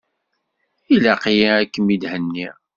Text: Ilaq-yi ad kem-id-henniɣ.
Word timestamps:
Ilaq-yi 0.93 1.47
ad 1.59 1.67
kem-id-henniɣ. 1.73 2.55